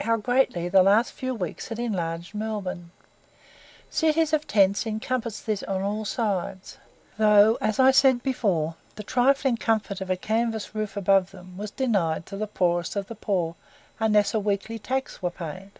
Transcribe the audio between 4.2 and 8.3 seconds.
of tents encompassed it on all sides; though, as I said